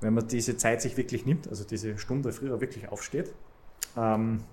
[0.00, 3.32] wenn man diese Zeit sich wirklich nimmt, also diese Stunde früher wirklich aufsteht,
[3.96, 4.44] ähm,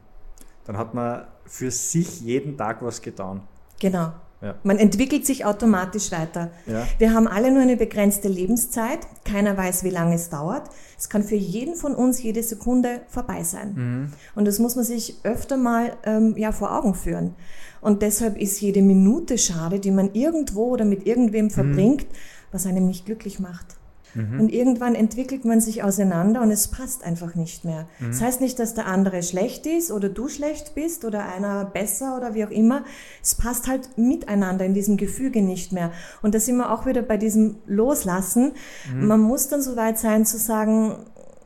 [0.65, 3.41] dann hat man für sich jeden Tag was getan.
[3.79, 4.11] Genau.
[4.41, 4.55] Ja.
[4.63, 6.51] Man entwickelt sich automatisch weiter.
[6.67, 6.85] Ja.
[6.99, 8.99] Wir haben alle nur eine begrenzte Lebenszeit.
[9.23, 10.69] Keiner weiß, wie lange es dauert.
[10.97, 13.73] Es kann für jeden von uns jede Sekunde vorbei sein.
[13.73, 14.13] Mhm.
[14.35, 17.33] Und das muss man sich öfter mal ähm, ja, vor Augen führen.
[17.81, 21.51] Und deshalb ist jede Minute schade, die man irgendwo oder mit irgendwem mhm.
[21.51, 22.17] verbringt, mhm.
[22.51, 23.76] was einem nicht glücklich macht.
[24.17, 24.39] Mhm.
[24.39, 27.87] Und irgendwann entwickelt man sich auseinander und es passt einfach nicht mehr.
[27.99, 28.07] Mhm.
[28.07, 32.17] Das heißt nicht, dass der andere schlecht ist oder du schlecht bist oder einer besser
[32.17, 32.83] oder wie auch immer.
[33.21, 35.91] Es passt halt miteinander in diesem Gefüge nicht mehr.
[36.21, 38.53] Und da sind wir auch wieder bei diesem Loslassen.
[38.93, 39.07] Mhm.
[39.07, 40.95] Man muss dann so weit sein zu sagen,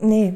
[0.00, 0.34] nee,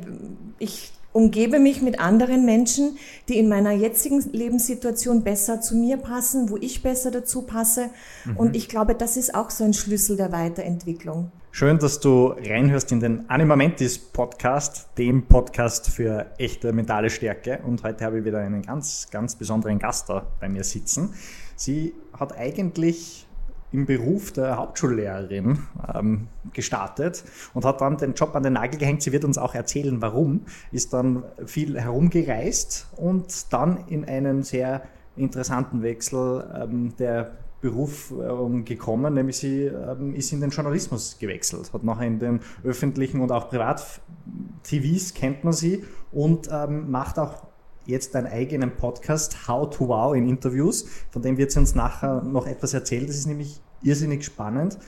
[0.58, 2.98] ich umgebe mich mit anderen Menschen,
[3.30, 7.89] die in meiner jetzigen Lebenssituation besser zu mir passen, wo ich besser dazu passe.
[8.27, 8.37] Mhm.
[8.37, 11.33] Und ich glaube, das ist auch so ein Schlüssel der Weiterentwicklung.
[11.52, 17.61] Schön, dass du reinhörst in den Animamentis Podcast, dem Podcast für echte mentale Stärke.
[17.67, 21.14] Und heute habe ich wieder einen ganz, ganz besonderen Gast da bei mir sitzen.
[21.56, 23.27] Sie hat eigentlich
[23.72, 25.59] im Beruf der Hauptschullehrerin
[25.95, 29.03] ähm, gestartet und hat dann den Job an den Nagel gehängt.
[29.03, 30.42] Sie wird uns auch erzählen, warum.
[30.73, 34.83] Ist dann viel herumgereist und dann in einen sehr
[35.17, 41.73] interessanten Wechsel ähm, der Beruf ähm, gekommen, nämlich sie ähm, ist in den Journalismus gewechselt,
[41.73, 47.45] hat nachher in den öffentlichen und auch Privat-TVs kennt man sie und ähm, macht auch
[47.87, 52.23] jetzt einen eigenen Podcast, How to Wow in Interviews, von dem wird sie uns nachher
[52.23, 54.79] noch etwas erzählen, das ist nämlich irrsinnig spannend.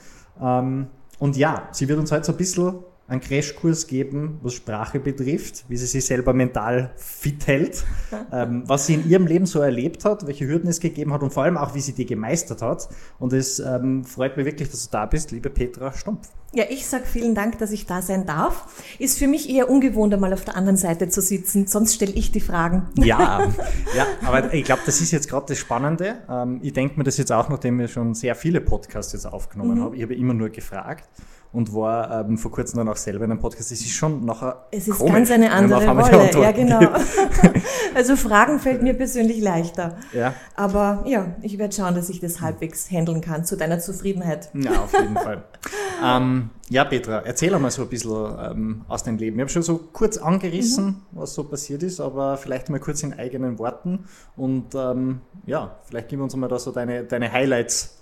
[0.41, 0.87] Ähm,
[1.19, 5.65] und ja, sie wird uns heute so ein bisschen einen Crashkurs geben, was Sprache betrifft,
[5.67, 7.83] wie sie sich selber mental fit hält,
[8.31, 11.33] ähm, was sie in ihrem Leben so erlebt hat, welche Hürden es gegeben hat und
[11.33, 12.87] vor allem auch, wie sie die gemeistert hat.
[13.17, 16.29] Und es ähm, freut mich wirklich, dass du da bist, liebe Petra Stumpf.
[16.51, 18.65] Ja, ich sag vielen Dank, dass ich da sein darf.
[18.97, 22.31] Ist für mich eher ungewohnt, einmal auf der anderen Seite zu sitzen, sonst stelle ich
[22.31, 22.87] die Fragen.
[23.09, 23.47] Ja,
[23.95, 26.17] ja aber ich glaube, das ist jetzt gerade das Spannende.
[26.29, 29.79] Ähm, ich denke mir das jetzt auch, nachdem ich schon sehr viele Podcasts jetzt aufgenommen
[29.79, 29.83] mhm.
[29.83, 29.95] habe.
[29.95, 31.07] Ich habe immer nur gefragt
[31.51, 33.71] und war ähm, vor kurzem dann auch selber in einem Podcast.
[33.71, 36.31] Es ist schon nachher Es ist komisch, ganz eine andere Rolle.
[36.41, 36.79] Ja, genau.
[37.95, 39.97] also Fragen fällt mir persönlich leichter.
[40.13, 40.35] Ja.
[40.55, 44.49] Aber ja, ich werde schauen, dass ich das halbwegs handeln kann, zu deiner Zufriedenheit.
[44.53, 45.43] Ja, auf jeden Fall.
[46.05, 46.38] ähm,
[46.69, 49.37] ja, Petra, erzähl einmal so ein bisschen ähm, aus deinem Leben.
[49.37, 50.95] Ich habe schon so kurz angerissen, mhm.
[51.11, 54.05] was so passiert ist, aber vielleicht mal kurz in eigenen Worten.
[54.35, 57.99] Und ähm, ja, vielleicht gib uns mal da so deine, deine Highlights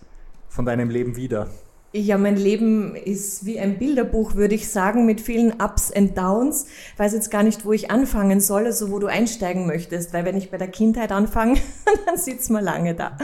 [0.50, 1.48] von deinem Leben wieder.
[1.94, 6.68] Ja, mein Leben ist wie ein Bilderbuch, würde ich sagen, mit vielen Ups and Downs.
[6.94, 10.26] Ich weiß jetzt gar nicht, wo ich anfangen soll, also wo du einsteigen möchtest, weil
[10.26, 11.60] wenn ich bei der Kindheit anfange,
[12.06, 13.18] dann sitzt man lange da.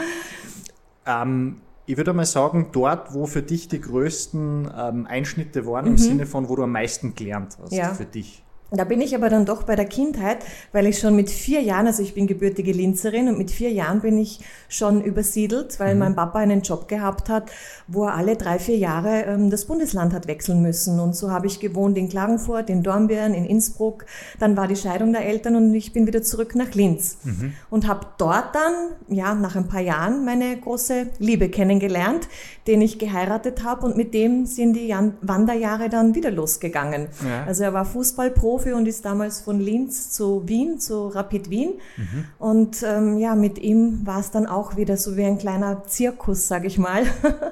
[1.05, 5.91] Ähm, ich würde mal sagen, dort, wo für dich die größten ähm, Einschnitte waren, mhm.
[5.91, 7.93] im Sinne von, wo du am meisten gelernt hast ja.
[7.93, 8.43] für dich.
[8.75, 10.39] Da bin ich aber dann doch bei der Kindheit,
[10.71, 14.01] weil ich schon mit vier Jahren, also ich bin gebürtige Linzerin und mit vier Jahren
[14.01, 15.99] bin ich schon übersiedelt, weil mhm.
[15.99, 17.51] mein Papa einen Job gehabt hat,
[17.87, 20.99] wo er alle drei, vier Jahre ähm, das Bundesland hat wechseln müssen.
[20.99, 24.05] Und so habe ich gewohnt in Klagenfurt, in Dornbirn, in Innsbruck.
[24.39, 27.17] Dann war die Scheidung der Eltern und ich bin wieder zurück nach Linz.
[27.23, 27.53] Mhm.
[27.69, 28.73] Und habe dort dann,
[29.07, 32.27] ja, nach ein paar Jahren meine große Liebe kennengelernt,
[32.65, 37.09] den ich geheiratet habe und mit dem sind die Wanderjahre dann wieder losgegangen.
[37.23, 37.43] Ja.
[37.45, 41.73] Also er war Fußballprofi Profi und ist damals von Linz zu Wien, zu Rapid Wien.
[41.97, 42.25] Mhm.
[42.39, 46.47] Und ähm, ja, mit ihm war es dann auch wieder so wie ein kleiner Zirkus,
[46.47, 47.03] sag ich mal.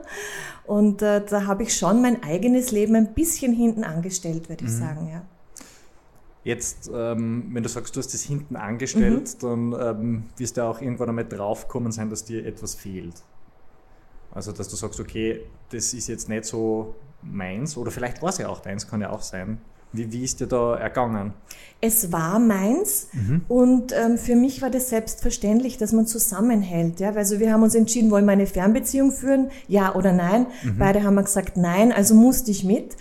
[0.65, 4.71] und äh, da habe ich schon mein eigenes Leben ein bisschen hinten angestellt, würde ich
[4.71, 4.79] mhm.
[4.79, 5.21] sagen, ja.
[6.43, 9.71] Jetzt, ähm, wenn du sagst, du hast das hinten angestellt, mhm.
[9.71, 13.13] dann ähm, wirst du auch irgendwann einmal draufkommen sein, dass dir etwas fehlt.
[14.31, 18.39] Also, dass du sagst, okay, das ist jetzt nicht so meins, oder vielleicht war es
[18.39, 19.59] ja auch deins, kann ja auch sein.
[19.93, 21.33] Wie, wie ist dir da ergangen?
[21.83, 23.41] Es war meins mhm.
[23.47, 26.99] und ähm, für mich war das selbstverständlich, dass man zusammenhält.
[26.99, 27.11] Ja?
[27.13, 30.45] Also wir haben uns entschieden, wollen wir eine Fernbeziehung führen, ja oder nein.
[30.63, 30.77] Mhm.
[30.77, 32.95] Beide haben gesagt nein, also musste ich mit.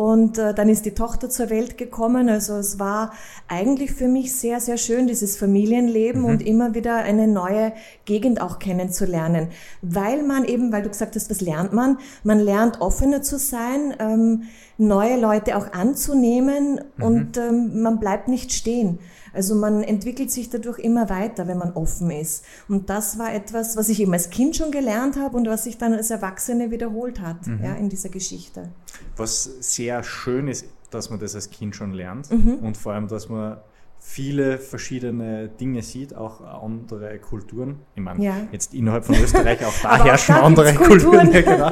[0.00, 2.30] Und äh, dann ist die Tochter zur Welt gekommen.
[2.30, 3.12] Also es war
[3.48, 6.26] eigentlich für mich sehr, sehr schön, dieses Familienleben mhm.
[6.26, 7.74] und immer wieder eine neue
[8.06, 9.48] Gegend auch kennenzulernen.
[9.82, 11.98] Weil man eben, weil du gesagt hast, was lernt man?
[12.24, 14.44] Man lernt offener zu sein, ähm,
[14.78, 17.04] neue Leute auch anzunehmen mhm.
[17.04, 19.00] und ähm, man bleibt nicht stehen.
[19.32, 22.44] Also man entwickelt sich dadurch immer weiter, wenn man offen ist.
[22.68, 25.78] Und das war etwas, was ich eben als Kind schon gelernt habe und was sich
[25.78, 27.60] dann als Erwachsene wiederholt hat, mhm.
[27.62, 28.70] ja, in dieser Geschichte.
[29.16, 32.54] Was sehr schön ist, dass man das als Kind schon lernt mhm.
[32.56, 33.58] und vor allem, dass man
[34.00, 37.80] viele verschiedene Dinge sieht, auch andere Kulturen.
[37.94, 38.34] Ich meine, ja.
[38.50, 41.30] jetzt innerhalb von Österreich, auch da herrschen auch andere Kulturen.
[41.30, 41.70] Kulturen ja, genau.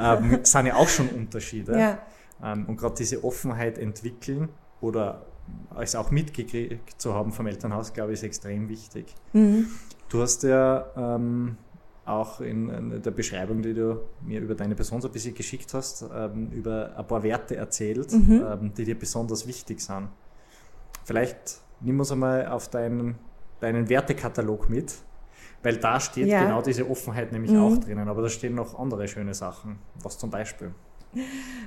[0.34, 1.78] ähm, sind ja auch schon Unterschiede.
[1.78, 1.98] Ja.
[2.42, 4.48] Ähm, und gerade diese Offenheit entwickeln
[4.80, 5.26] oder
[5.78, 9.14] es auch mitgekriegt zu haben vom Elternhaus, glaube ich, ist extrem wichtig.
[9.32, 9.66] Mhm.
[10.08, 11.56] Du hast ja ähm,
[12.04, 15.74] auch in, in, der Beschreibung, die du mir über deine Person so ein bisschen geschickt
[15.74, 18.44] hast, ähm, über ein paar Werte erzählt, mhm.
[18.50, 20.08] ähm, die dir besonders wichtig sind.
[21.04, 23.16] Vielleicht nimm uns einmal auf deinen,
[23.60, 24.94] deinen Wertekatalog mit,
[25.62, 26.42] weil da steht ja.
[26.42, 27.62] genau diese Offenheit nämlich mhm.
[27.62, 29.78] auch drinnen, aber da stehen noch andere schöne Sachen.
[30.02, 30.74] Was zum Beispiel?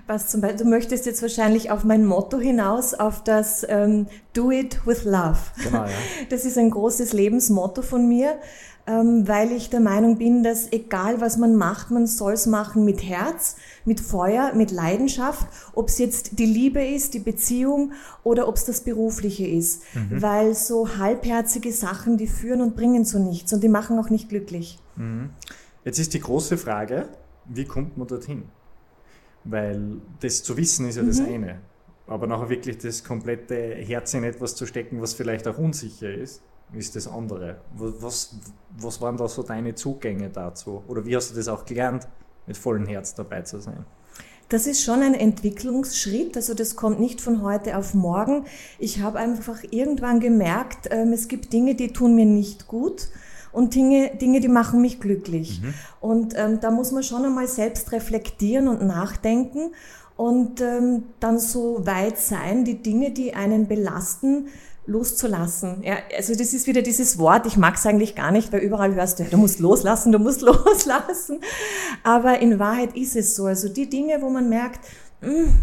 [0.08, 4.52] Was zum Beispiel, du möchtest jetzt wahrscheinlich auf mein Motto hinaus, auf das ähm, Do
[4.52, 5.40] it with love.
[5.64, 5.90] Genau, ja.
[6.30, 8.36] Das ist ein großes Lebensmotto von mir,
[8.88, 12.84] ähm, weil ich der Meinung bin, dass egal was man macht, man soll es machen
[12.84, 13.56] mit Herz,
[13.86, 17.94] mit Feuer, mit Leidenschaft, ob es jetzt die Liebe ist, die Beziehung
[18.24, 19.84] oder ob es das Berufliche ist.
[19.94, 20.22] Mhm.
[20.22, 24.30] Weil so halbherzige Sachen, die führen und bringen zu nichts und die machen auch nicht
[24.30, 24.80] glücklich.
[24.96, 25.30] Mhm.
[25.84, 27.08] Jetzt ist die große Frage,
[27.46, 28.44] wie kommt man dorthin?
[29.44, 31.08] Weil das zu wissen ist ja mhm.
[31.08, 31.60] das eine.
[32.08, 36.42] Aber nachher wirklich das komplette Herz in etwas zu stecken, was vielleicht auch unsicher ist,
[36.74, 37.62] ist das andere.
[37.74, 38.36] Was,
[38.78, 40.84] was waren da so deine Zugänge dazu?
[40.88, 42.08] Oder wie hast du das auch gelernt,
[42.48, 43.86] mit vollem Herz dabei zu sein?
[44.50, 48.46] Das ist schon ein Entwicklungsschritt, also das kommt nicht von heute auf morgen.
[48.80, 53.08] Ich habe einfach irgendwann gemerkt, ähm, es gibt Dinge, die tun mir nicht gut
[53.51, 55.62] und Dinge, Dinge die machen mich glücklich.
[55.62, 55.74] Mhm.
[56.00, 59.71] Und ähm, da muss man schon einmal selbst reflektieren und nachdenken
[60.15, 64.48] und ähm, dann so weit sein, die Dinge, die einen belasten,
[64.86, 65.83] loszulassen.
[65.83, 68.94] Ja, also das ist wieder dieses Wort, ich mag es eigentlich gar nicht, weil überall
[68.95, 71.39] hörst du, du musst loslassen, du musst loslassen.
[72.04, 73.45] Aber in Wahrheit ist es so.
[73.45, 74.80] Also die Dinge, wo man merkt,
[75.21, 75.54] hm,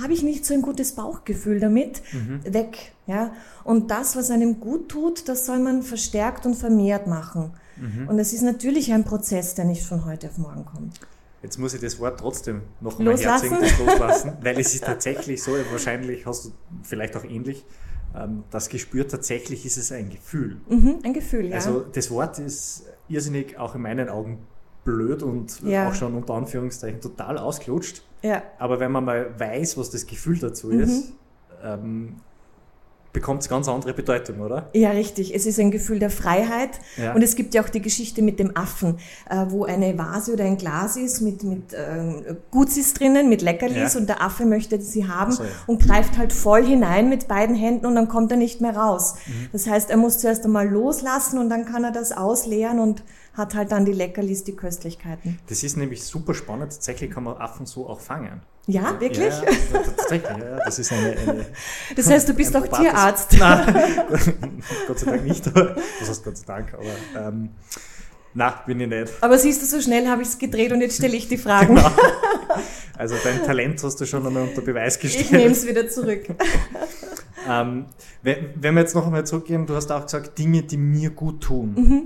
[0.00, 2.40] habe ich nicht so ein gutes Bauchgefühl damit, mhm.
[2.52, 2.92] weg.
[3.06, 3.32] Ja?
[3.64, 7.52] Und das, was einem gut tut, das soll man verstärkt und vermehrt machen.
[7.76, 8.08] Mhm.
[8.08, 11.00] Und es ist natürlich ein Prozess, der nicht von heute auf morgen kommt.
[11.42, 15.52] Jetzt muss ich das Wort trotzdem noch einmal herzlichen loslassen, weil es ist tatsächlich so,
[15.70, 16.50] wahrscheinlich hast du
[16.82, 17.64] vielleicht auch ähnlich,
[18.16, 20.56] ähm, das Gespür tatsächlich ist es ein Gefühl.
[20.68, 21.56] Mhm, ein Gefühl, ja.
[21.56, 24.38] Also das Wort ist irrsinnig auch in meinen Augen
[24.86, 25.88] blöd und ja.
[25.88, 28.02] auch schon unter Anführungszeichen total ausgelutscht.
[28.22, 28.42] Ja.
[28.58, 30.80] Aber wenn man mal weiß, was das Gefühl dazu mhm.
[30.80, 31.12] ist,
[31.62, 32.16] ähm,
[33.16, 34.68] bekommt es ganz andere Bedeutung, oder?
[34.74, 35.34] Ja, richtig.
[35.34, 36.68] Es ist ein Gefühl der Freiheit.
[36.98, 37.14] Ja.
[37.14, 38.98] Und es gibt ja auch die Geschichte mit dem Affen,
[39.30, 43.94] äh, wo eine Vase oder ein Glas ist mit, mit äh, Gutsis drinnen, mit Leckerlis
[43.94, 44.00] ja.
[44.00, 45.48] und der Affe möchte sie haben so, ja.
[45.66, 49.14] und greift halt voll hinein mit beiden Händen und dann kommt er nicht mehr raus.
[49.26, 49.48] Mhm.
[49.50, 53.02] Das heißt, er muss zuerst einmal loslassen und dann kann er das ausleeren und
[53.32, 55.38] hat halt dann die Leckerlis, die Köstlichkeiten.
[55.46, 56.72] Das ist nämlich super spannend.
[56.72, 58.42] Tatsächlich kann man Affen so auch fangen.
[58.68, 59.32] Ja, wirklich?
[59.32, 61.46] Ja, ja, tatsächlich, ja, das ist eine, eine
[61.96, 63.32] Das heißt, du bist auch Tierarzt.
[63.38, 63.92] Nein,
[64.88, 67.50] Gott sei Dank nicht, das heißt Gott sei Dank, aber ähm,
[68.34, 69.12] na, bin ich nicht.
[69.20, 71.76] Aber siehst du, so schnell habe ich es gedreht und jetzt stelle ich die Fragen.
[71.76, 71.90] Genau.
[72.98, 75.26] Also dein Talent hast du schon einmal unter Beweis gestellt.
[75.26, 76.24] Ich nehme es wieder zurück.
[77.48, 77.86] ähm,
[78.22, 81.42] wenn, wenn wir jetzt noch einmal zurückgehen, du hast auch gesagt, Dinge, die mir gut
[81.44, 81.74] tun.
[81.76, 82.02] Mhm.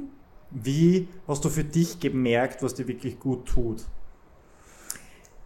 [0.50, 3.84] Wie hast du für dich gemerkt, was dir wirklich gut tut?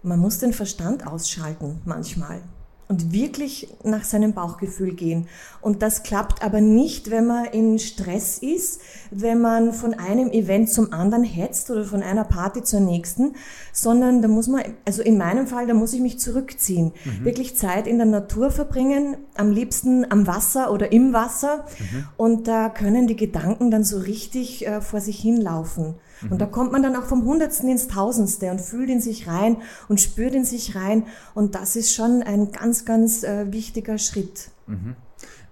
[0.05, 2.43] Man muss den Verstand ausschalten manchmal
[2.89, 5.27] und wirklich nach seinem Bauchgefühl gehen.
[5.63, 8.81] Und das klappt aber nicht, wenn man in Stress ist,
[9.11, 13.37] wenn man von einem Event zum anderen hetzt oder von einer Party zur nächsten,
[13.73, 17.25] sondern da muss man, also in meinem Fall, da muss ich mich zurückziehen, mhm.
[17.25, 21.65] wirklich Zeit in der Natur verbringen, am liebsten am Wasser oder im Wasser.
[21.79, 22.05] Mhm.
[22.19, 25.95] Und da können die Gedanken dann so richtig äh, vor sich hinlaufen.
[26.23, 26.33] Mhm.
[26.33, 29.59] Und da kommt man dann auch vom Hundertsten ins Tausendste und fühlt in sich rein
[29.89, 31.07] und spürt in sich rein.
[31.35, 34.51] Und das ist schon ein ganz, ganz äh, wichtiger Schritt.
[34.67, 34.97] Mhm.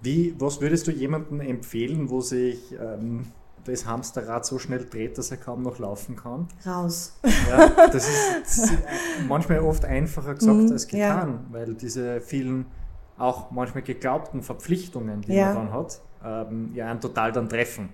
[0.00, 3.26] Wie, was würdest du jemandem empfehlen, wo sich ähm,
[3.64, 6.48] das Hamsterrad so schnell dreht, dass er kaum noch laufen kann?
[6.66, 7.12] Raus.
[7.48, 8.72] Ja, das ist, das ist
[9.28, 11.40] manchmal oft einfacher gesagt mhm, als getan, ja.
[11.50, 12.66] weil diese vielen
[13.16, 15.54] auch manchmal geglaubten Verpflichtungen, die ja.
[15.54, 17.90] man dann hat, ähm, ja einen total dann treffen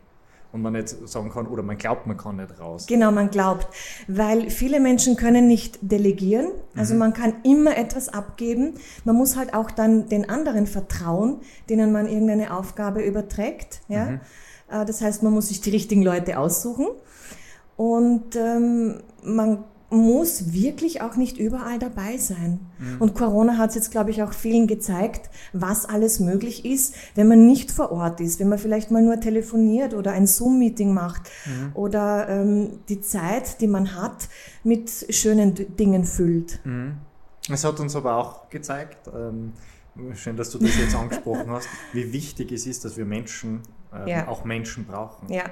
[0.52, 2.86] und man nicht sagen kann, oder man glaubt, man kann nicht raus.
[2.86, 3.68] Genau, man glaubt,
[4.06, 7.00] weil viele Menschen können nicht delegieren, also mhm.
[7.00, 8.74] man kann immer etwas abgeben.
[9.04, 13.80] Man muss halt auch dann den anderen vertrauen, denen man irgendeine Aufgabe überträgt.
[13.88, 14.06] Ja?
[14.06, 14.20] Mhm.
[14.70, 16.86] Äh, das heißt, man muss sich die richtigen Leute aussuchen
[17.76, 22.60] und ähm, man muss wirklich auch nicht überall dabei sein.
[22.78, 23.00] Mhm.
[23.00, 27.28] Und Corona hat es jetzt, glaube ich, auch vielen gezeigt, was alles möglich ist, wenn
[27.28, 31.30] man nicht vor Ort ist, wenn man vielleicht mal nur telefoniert oder ein Zoom-Meeting macht
[31.46, 31.70] mhm.
[31.74, 34.28] oder ähm, die Zeit, die man hat,
[34.62, 36.60] mit schönen Dingen füllt.
[36.64, 36.98] Mhm.
[37.50, 39.54] Es hat uns aber auch gezeigt, ähm,
[40.14, 44.10] schön, dass du das jetzt angesprochen hast, wie wichtig es ist, dass wir Menschen, äh,
[44.10, 44.28] ja.
[44.28, 45.32] auch Menschen brauchen.
[45.32, 45.44] Ja.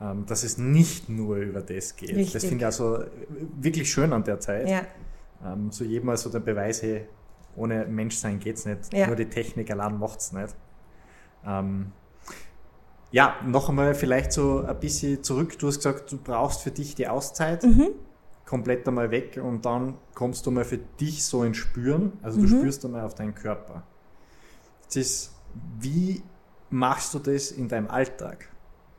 [0.00, 2.16] Ähm, dass es nicht nur über das geht.
[2.16, 2.32] Richtig.
[2.32, 3.04] Das finde ich also
[3.60, 4.68] wirklich schön an der Zeit.
[4.68, 4.82] Ja.
[5.44, 7.06] Ähm, so jedem mal so der Beweis, hey,
[7.56, 8.92] ohne Menschsein geht es nicht.
[8.92, 9.06] Ja.
[9.06, 10.54] Nur die Technik allein macht es nicht.
[11.44, 11.92] Ähm,
[13.10, 15.58] ja, noch einmal vielleicht so ein bisschen zurück.
[15.58, 17.66] Du hast gesagt, du brauchst für dich die Auszeit.
[18.46, 22.12] Komplett einmal weg und dann kommst du mal für dich so ins Spüren.
[22.22, 23.84] Also du spürst einmal auf deinen Körper.
[24.82, 25.34] Jetzt ist,
[25.78, 26.22] wie
[26.68, 28.48] machst du das in deinem Alltag,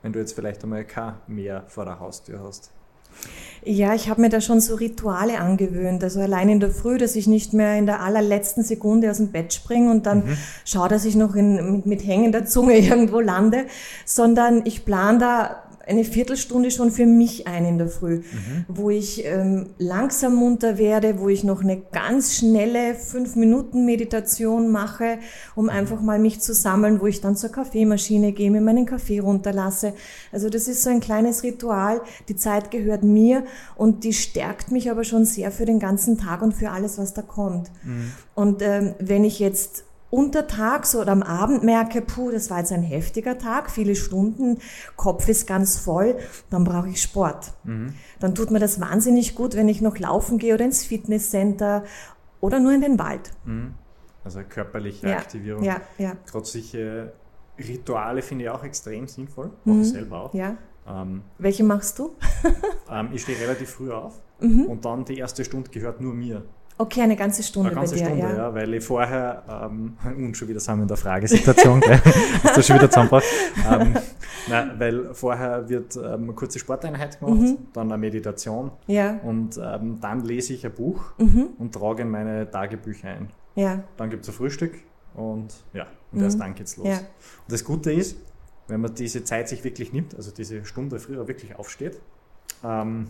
[0.02, 2.72] wenn du jetzt vielleicht einmal kein Meer vor der Haustür hast?
[3.64, 6.04] Ja, ich habe mir da schon so Rituale angewöhnt.
[6.04, 9.32] Also allein in der Früh, dass ich nicht mehr in der allerletzten Sekunde aus dem
[9.32, 13.68] Bett springe und dann schaue, dass ich noch in, mit, mit hängender Zunge irgendwo lande,
[14.06, 18.22] sondern ich plane da eine Viertelstunde schon für mich ein in der Früh,
[18.68, 24.70] wo ich ähm, langsam munter werde, wo ich noch eine ganz schnelle fünf Minuten Meditation
[24.70, 25.20] mache,
[25.56, 29.20] um einfach mal mich zu sammeln, wo ich dann zur Kaffeemaschine gehe, mir meinen Kaffee
[29.20, 29.94] runterlasse.
[30.32, 32.02] Also das ist so ein kleines Ritual.
[32.30, 33.44] Die Zeit gehört mir
[33.76, 37.14] und die stärkt mich aber schon sehr für den ganzen Tag und für alles, was
[37.14, 37.72] da kommt.
[38.36, 42.84] Und ähm, wenn ich jetzt untertags oder am Abend merke, puh, das war jetzt ein
[42.84, 44.60] heftiger Tag, viele Stunden,
[44.98, 46.18] Kopf ist ganz voll,
[46.52, 47.54] dann brauche ich Sport.
[48.20, 51.86] Dann tut mir das wahnsinnig gut, wenn ich noch laufen gehe oder ins Fitnesscenter
[52.42, 53.32] oder nur in den Wald.
[54.24, 55.64] Also körperliche Ja, Aktivierung.
[55.64, 56.14] ja, ja.
[56.30, 57.14] Gerade solche
[57.58, 59.52] Rituale finde ich auch extrem sinnvoll.
[59.66, 60.34] Mache ich selber auch.
[60.34, 60.40] Mhm.
[60.40, 60.58] Ja.
[60.88, 62.16] Ähm, Welche machst du?
[62.92, 64.66] ähm, ich stehe relativ früh auf Mhm.
[64.66, 66.44] und dann die erste Stunde gehört nur mir.
[66.82, 68.36] Okay, eine ganze Stunde Eine ganze bei dir, Stunde, ja.
[68.36, 68.54] ja.
[68.56, 72.02] weil ich vorher, ähm, und schon wieder sind wir in der Fragesituation, gell?
[72.44, 73.26] hast du schon wieder zusammengebracht.
[73.72, 73.94] Ähm,
[74.50, 77.58] nein, weil vorher wird ähm, eine kurze Sporteinheit gemacht, Mhm.
[77.74, 81.50] dann eine Meditation Ja, und ähm, dann lese ich ein Buch Mhm.
[81.60, 83.30] und trage in meine Tagebücher ein.
[83.54, 84.74] ja, Dann gibt es ein Frühstück
[85.14, 86.86] und ja, und erst dann geht's los.
[86.88, 86.92] Mhm.
[86.94, 86.98] Ja.
[86.98, 88.18] Und das Gute ist,
[88.68, 92.00] wenn man diese Zeit sich wirklich nimmt, also diese Stunde früher wirklich aufsteht,
[92.64, 93.08] ähm,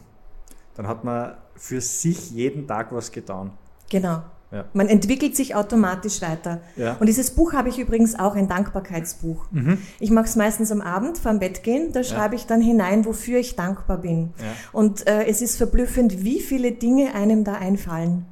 [0.82, 3.52] dann hat man für sich jeden Tag was getan.
[3.90, 4.24] genau.
[4.54, 4.66] Ja.
[4.74, 6.60] Man entwickelt sich automatisch weiter.
[6.76, 6.98] Ja.
[7.00, 9.46] Und dieses Buch habe ich übrigens auch, ein Dankbarkeitsbuch.
[9.50, 9.78] Mhm.
[10.02, 13.40] Ich mache es meistens am Abend vorm Bett gehen, da schreibe ich dann hinein, wofür
[13.40, 14.34] ich dankbar bin.
[14.40, 14.46] Ja.
[14.74, 18.26] Und äh, es ist verblüffend, wie viele Dinge einem da einfallen.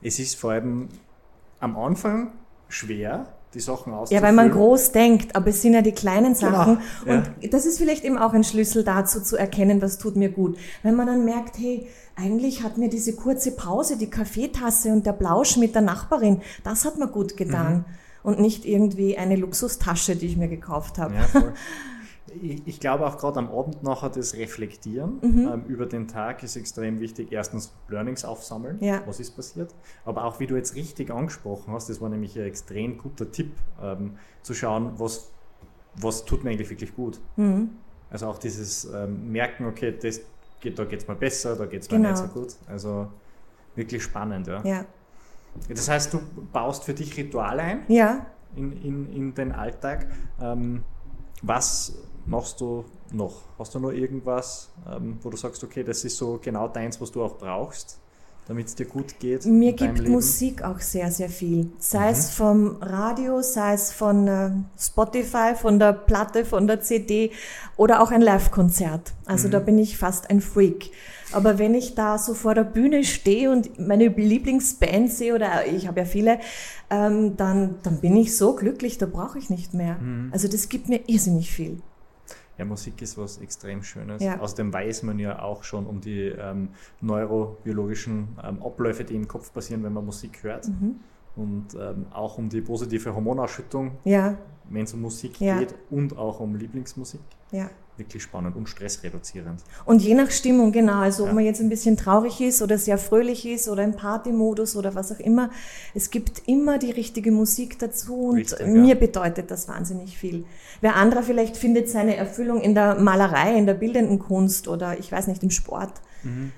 [0.00, 0.88] Es ist vor allem
[1.60, 2.32] am Anfang
[2.68, 4.22] schwer, die Sachen Ja, auszufüllen.
[4.24, 6.78] weil man groß denkt, aber es sind ja die kleinen Genau, Sachen.
[7.06, 7.16] ja.
[7.42, 10.56] Und das ist vielleicht eben auch ein Schlüssel dazu, zu erkennen, was tut mir gut.
[10.82, 15.12] Wenn man dann merkt, hey, eigentlich hat mir diese kurze Pause, die Kaffeetasse und der
[15.12, 17.74] Plausch mit der Nachbarin, das hat mir gut getan.
[17.78, 17.84] Mhm.
[18.22, 21.14] Und nicht irgendwie eine Luxustasche, die ich mir gekauft habe.
[21.14, 21.52] Ja, voll.
[22.42, 25.48] Ich, ich glaube auch gerade am Abend nachher das Reflektieren Mhm.
[25.52, 27.32] ähm, über den Tag ist extrem wichtig.
[27.32, 29.02] Erstens Learnings aufsammeln, Ja.
[29.06, 29.74] was ist passiert.
[30.04, 33.52] Aber auch wie du jetzt richtig angesprochen hast, das war nämlich ein extrem guter Tipp,
[33.82, 35.30] ähm, zu schauen, was,
[35.96, 37.20] was tut mir eigentlich wirklich gut.
[37.36, 37.70] Mhm.
[38.10, 40.20] Also auch dieses ähm, Merken, okay, das
[40.60, 42.10] geht, da geht es mir besser, da geht es mir Genau.
[42.10, 42.54] nicht so gut.
[42.68, 43.08] Also
[43.74, 44.62] wirklich spannend, ja.
[44.64, 44.84] Ja.
[45.68, 46.20] Das heißt, du
[46.52, 48.26] baust für dich Rituale ein Ja.
[48.54, 50.06] in, in, in den Alltag.
[50.40, 50.82] Ähm,
[51.42, 51.94] was
[52.26, 53.42] machst du noch?
[53.58, 57.12] Hast du noch irgendwas, ähm, wo du sagst, okay, das ist so genau deins, was
[57.12, 57.98] du auch brauchst,
[58.48, 59.44] damit es dir gut geht?
[59.46, 60.12] Mir gibt Leben?
[60.12, 61.70] Musik auch sehr, sehr viel.
[61.78, 67.30] Sei es vom Radio, sei es von äh, Spotify, von der Platte, von der CD
[67.76, 69.14] oder auch ein Live-Konzert.
[69.24, 70.90] Also da bin ich fast ein Freak.
[71.32, 75.88] Aber wenn ich da so vor der Bühne stehe und meine Lieblingsband sehe, oder ich
[75.88, 76.38] habe ja viele,
[76.88, 79.96] ähm, dann, dann bin ich so glücklich, da brauche ich nicht mehr.
[80.30, 81.82] Also das gibt mir irrsinnig viel.
[82.58, 84.22] Ja, Musik ist was extrem Schönes.
[84.22, 84.40] Ja.
[84.40, 86.70] Außerdem weiß man ja auch schon um die ähm,
[87.02, 90.66] neurobiologischen ähm, Abläufe, die im Kopf passieren, wenn man Musik hört.
[90.68, 90.96] Mhm.
[91.36, 94.36] Und ähm, auch um die positive Hormonausschüttung, Ja,
[94.70, 95.58] wenn es um Musik Ja.
[95.58, 97.20] geht und auch um Lieblingsmusik.
[97.52, 97.68] ja.
[97.98, 99.62] Wirklich spannend und stressreduzierend.
[99.86, 100.98] Und je nach Stimmung, genau.
[101.00, 101.34] Also ob Ja.
[101.34, 105.12] man jetzt ein bisschen traurig ist oder sehr fröhlich ist oder im Partymodus oder was
[105.12, 105.48] auch immer.
[105.94, 109.00] Es gibt immer die richtige Musik dazu und Richtig, mir ja.
[109.00, 110.44] bedeutet das wahnsinnig viel.
[110.82, 115.10] Wer anderer vielleicht findet seine Erfüllung in der Malerei, in der bildenden Kunst oder ich
[115.10, 115.92] weiß nicht, im Sport.
[116.22, 116.52] Mhm.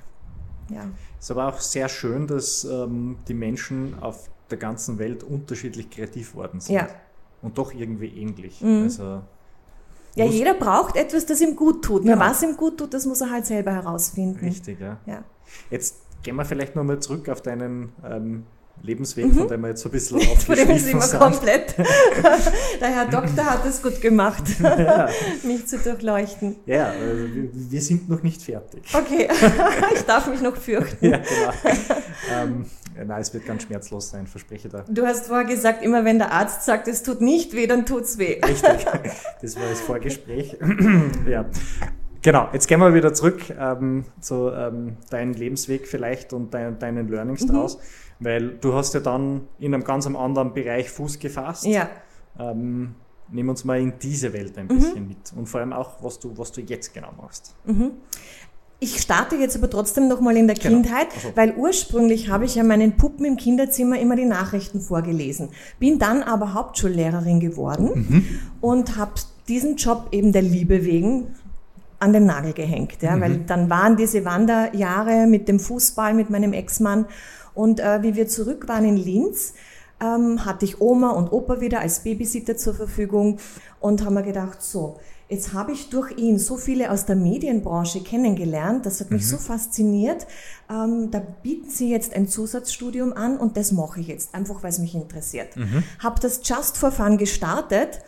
[0.70, 0.82] Ja.
[1.20, 5.88] Es ist aber auch sehr schön, dass ähm, die Menschen auf der ganzen Welt unterschiedlich
[5.90, 6.74] kreativ worden sind.
[6.74, 6.82] Ja.
[6.82, 6.88] Mhm.
[7.42, 8.60] Und doch irgendwie ähnlich.
[8.64, 9.20] Also,
[10.18, 12.02] Ja, jeder braucht etwas, das ihm gut tut.
[12.02, 12.18] Genau.
[12.18, 14.44] was ihm gut tut, das muss er halt selber herausfinden.
[14.44, 14.98] richtig, ja.
[15.06, 15.24] Ja.
[15.70, 18.44] Jetzt gehen wir vielleicht nochmal zurück auf deinen ähm,
[18.82, 21.18] Lebensweg, von dem wir jetzt so ein bisschen aufgeschliffen immer sind.
[21.20, 21.74] komplett.
[22.80, 25.08] Der Herr Doktor hat es gut gemacht, Ja,
[25.42, 26.56] mich zu durchleuchten.
[26.66, 28.82] ja also wir, wir sind noch nicht fertig.
[28.94, 29.28] Okay,
[29.94, 31.04] ich darf mich noch fürchten.
[31.04, 31.52] Ja, genau.
[32.32, 32.66] ähm,
[33.06, 34.84] nein, es wird ganz schmerzlos sein, verspreche da.
[34.88, 38.18] Du hast vorher gesagt, immer wenn der Arzt sagt, es tut nicht weh, dann tut's
[38.18, 38.40] weh.
[38.44, 38.86] Richtig,
[39.42, 40.56] das war das Vorgespräch.
[41.28, 41.44] ja.
[42.28, 47.08] Genau, jetzt gehen wir wieder zurück ähm, zu ähm, deinem Lebensweg vielleicht und dein, deinen
[47.08, 47.52] Learnings Mhm.
[47.52, 47.78] draus.
[48.20, 51.64] Weil du hast ja dann in einem ganz anderen Bereich Fuß gefasst.
[51.64, 51.88] Ja.
[52.38, 52.96] Ähm,
[53.32, 55.08] nimm uns mal in diese Welt ein bisschen mhm.
[55.08, 57.54] mit und vor allem auch, was du, was du jetzt genau machst.
[57.64, 57.92] Mhm.
[58.78, 60.82] Ich starte jetzt aber trotzdem nochmal in der genau.
[60.82, 61.28] Kindheit, also.
[61.34, 65.48] weil ursprünglich habe ich ja meinen Puppen im Kinderzimmer immer die Nachrichten vorgelesen.
[65.78, 68.24] Bin dann aber Hauptschullehrerin geworden mhm.
[68.60, 69.12] und habe
[69.48, 71.34] diesen Job eben der Liebe wegen
[71.98, 73.20] an den Nagel gehängt, ja, mhm.
[73.20, 77.06] weil dann waren diese Wanderjahre mit dem Fußball, mit meinem Ex-Mann
[77.54, 79.54] und äh, wie wir zurück waren in Linz,
[80.00, 83.38] ähm, hatte ich Oma und Opa wieder als Babysitter zur Verfügung
[83.80, 84.96] und haben mir gedacht, so,
[85.28, 89.26] Jetzt habe ich durch ihn so viele aus der Medienbranche kennengelernt, das hat mich mhm.
[89.26, 90.26] so fasziniert.
[90.70, 94.70] Ähm, da bieten sie jetzt ein Zusatzstudium an und das mache ich jetzt, einfach weil
[94.70, 95.54] es mich interessiert.
[95.54, 95.84] Mhm.
[95.98, 98.00] Habe das Just for Fun gestartet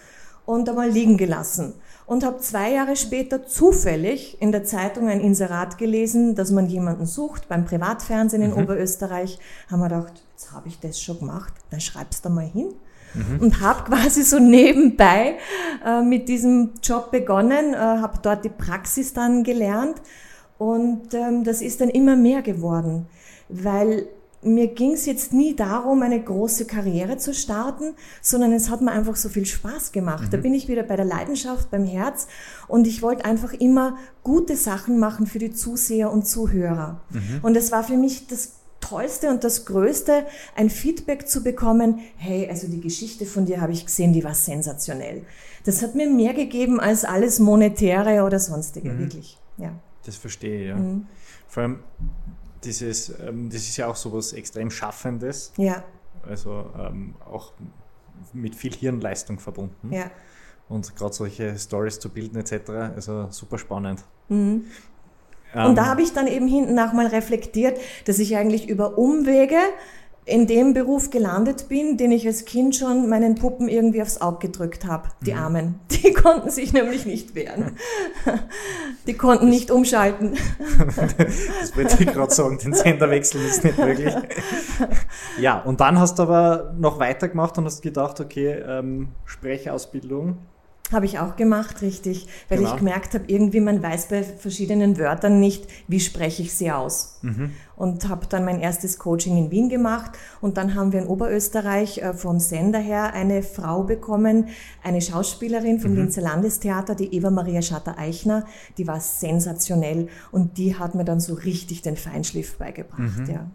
[0.46, 1.74] und einmal liegen gelassen
[2.10, 7.06] und habe zwei Jahre später zufällig in der Zeitung ein Inserat gelesen, dass man jemanden
[7.06, 8.64] sucht beim Privatfernsehen in mhm.
[8.64, 9.38] Oberösterreich.
[9.70, 12.74] Haben wir gedacht, jetzt habe ich das schon gemacht, dann schreibst du mal hin
[13.14, 13.38] mhm.
[13.38, 15.36] und habe quasi so nebenbei
[15.86, 20.02] äh, mit diesem Job begonnen, äh, habe dort die Praxis dann gelernt
[20.58, 23.06] und ähm, das ist dann immer mehr geworden,
[23.48, 24.08] weil
[24.42, 28.90] mir ging es jetzt nie darum, eine große Karriere zu starten, sondern es hat mir
[28.90, 30.28] einfach so viel Spaß gemacht.
[30.28, 30.30] Mhm.
[30.30, 32.26] Da bin ich wieder bei der Leidenschaft, beim Herz
[32.66, 37.02] und ich wollte einfach immer gute Sachen machen für die Zuseher und Zuhörer.
[37.10, 37.40] Mhm.
[37.42, 40.24] Und es war für mich das Tollste und das Größte,
[40.56, 44.34] ein Feedback zu bekommen, hey, also die Geschichte von dir habe ich gesehen, die war
[44.34, 45.26] sensationell.
[45.64, 48.98] Das hat mir mehr gegeben als alles Monetäre oder sonstige, mhm.
[49.00, 49.38] wirklich.
[49.58, 49.72] Ja.
[50.06, 50.76] Das verstehe ich, ja.
[50.76, 51.06] Mhm.
[51.46, 51.80] Vor allem,
[52.64, 55.52] dieses, ähm, das ist ja auch so was extrem Schaffendes.
[55.56, 55.84] Ja.
[56.26, 57.52] Also ähm, auch
[58.32, 59.92] mit viel Hirnleistung verbunden.
[59.92, 60.10] Ja.
[60.68, 62.70] Und gerade solche Stories zu bilden etc.
[62.94, 64.04] Also super spannend.
[64.28, 64.66] Mhm.
[65.52, 65.88] Und da ähm.
[65.88, 69.58] habe ich dann eben hinten nach mal reflektiert, dass ich eigentlich über Umwege
[70.24, 74.48] in dem Beruf gelandet bin, den ich als Kind schon meinen Puppen irgendwie aufs Auge
[74.48, 75.08] gedrückt habe.
[75.24, 75.38] Die mhm.
[75.38, 75.80] Armen.
[75.90, 77.76] Die konnten sich nämlich nicht wehren.
[79.06, 80.36] Die konnten nicht umschalten.
[80.96, 84.14] das wollte ich gerade sagen, den Sender wechseln ist nicht möglich.
[85.38, 90.38] Ja, und dann hast du aber noch weitergemacht und hast gedacht, okay, ähm, Sprechausbildung
[90.92, 92.70] habe ich auch gemacht, richtig, weil genau.
[92.70, 97.18] ich gemerkt habe, irgendwie man weiß bei verschiedenen Wörtern nicht, wie spreche ich sie aus.
[97.22, 97.52] Mhm.
[97.76, 101.98] Und habe dann mein erstes Coaching in Wien gemacht und dann haben wir in Oberösterreich
[101.98, 104.48] äh, vom Sender her eine Frau bekommen,
[104.82, 105.98] eine Schauspielerin vom mhm.
[105.98, 108.44] Linzer Landestheater, die Eva Maria Schatter-Eichner,
[108.76, 113.30] die war sensationell und die hat mir dann so richtig den Feinschliff beigebracht, mhm.
[113.30, 113.50] ja.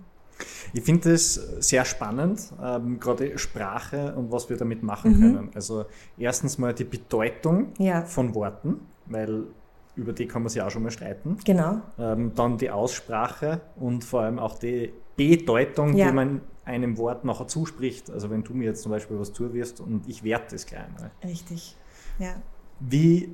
[0.76, 5.22] Ich finde es sehr spannend, ähm, gerade Sprache und was wir damit machen mhm.
[5.22, 5.50] können.
[5.56, 5.86] Also
[6.18, 8.02] erstens mal die Bedeutung ja.
[8.02, 9.46] von Worten, weil
[9.96, 11.38] über die kann man sich auch schon mal streiten.
[11.46, 11.80] Genau.
[11.98, 16.08] Ähm, dann die Aussprache und vor allem auch die Bedeutung, ja.
[16.08, 18.12] die man einem Wort nachher zuspricht.
[18.12, 21.10] Also wenn du mir jetzt zum Beispiel was zuwirfst und ich werte es gleich einmal.
[21.24, 21.78] Richtig,
[22.20, 22.36] ja.
[22.82, 23.34] Wie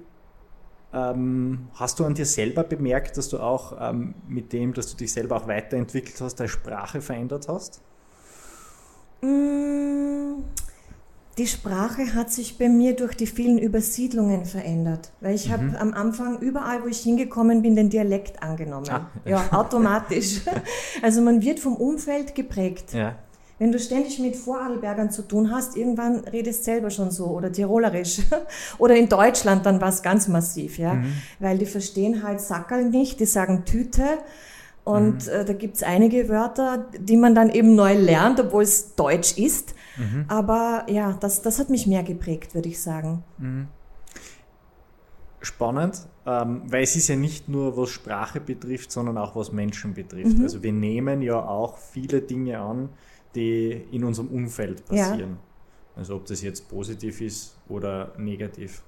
[0.94, 4.98] ähm, hast du an dir selber bemerkt, dass du auch ähm, mit dem, dass du
[4.98, 7.82] dich selber auch weiterentwickelt hast, deine Sprache verändert hast?
[9.22, 10.44] Mm,
[11.38, 15.54] die Sprache hat sich bei mir durch die vielen Übersiedlungen verändert, weil ich mhm.
[15.54, 18.90] habe am Anfang überall, wo ich hingekommen bin, den Dialekt angenommen.
[18.90, 19.10] Ah.
[19.26, 20.42] Ja, automatisch.
[21.02, 22.94] Also man wird vom Umfeld geprägt.
[22.94, 23.16] Ja.
[23.62, 28.22] Wenn du ständig mit Vorarlbergern zu tun hast, irgendwann redest selber schon so oder Tirolerisch.
[28.80, 30.96] oder in Deutschland, dann war es ganz massiv, ja.
[30.96, 31.14] Mhm.
[31.38, 34.18] Weil die verstehen halt Sackerl nicht, die sagen Tüte.
[34.84, 35.32] Und mhm.
[35.32, 39.76] äh, da gibt's einige Wörter, die man dann eben neu lernt, obwohl es Deutsch ist.
[39.96, 40.26] Mhm.
[40.28, 43.24] Aber ja, das, das hat mich mehr geprägt, würde ich sagen.
[43.38, 43.68] Mhm.
[45.40, 49.94] Spannend, ähm, weil es ist ja nicht nur, was Sprache betrifft, sondern auch was Menschen
[49.94, 50.40] betrifft.
[50.40, 50.44] Mhm.
[50.46, 52.90] Also wir nehmen ja auch viele Dinge an,
[53.36, 55.20] die in unserem Umfeld passieren.
[55.32, 55.38] Ja.
[55.96, 58.84] Also ob das jetzt positiv ist oder negativ.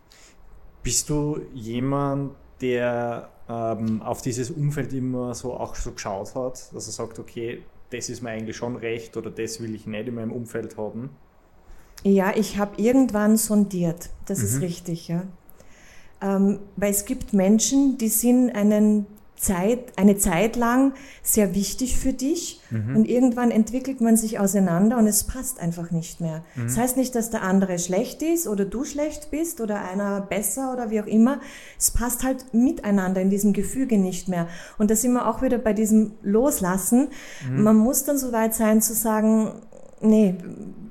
[0.82, 6.88] Bist du jemand, der ähm, auf dieses Umfeld immer so auch so geschaut hat, dass
[6.88, 10.16] er sagt, okay, das ist mir eigentlich schon recht oder das will ich nicht in
[10.16, 11.10] meinem Umfeld haben?
[12.04, 14.46] Ja, ich habe irgendwann sondiert, das mhm.
[14.46, 15.24] ist richtig, ja.
[16.22, 22.14] Ähm, weil es gibt Menschen, die sind einen Zeit, eine Zeit lang sehr wichtig für
[22.14, 22.96] dich mhm.
[22.96, 26.44] und irgendwann entwickelt man sich auseinander und es passt einfach nicht mehr.
[26.56, 26.64] Mhm.
[26.64, 30.72] Das heißt nicht, dass der andere schlecht ist oder du schlecht bist oder einer besser
[30.72, 31.42] oder wie auch immer.
[31.78, 34.48] Es passt halt miteinander in diesem Gefüge nicht mehr.
[34.78, 37.10] Und da sind wir auch wieder bei diesem Loslassen.
[37.50, 37.64] Mhm.
[37.64, 39.52] Man muss dann so weit sein zu sagen,
[40.02, 40.36] nee,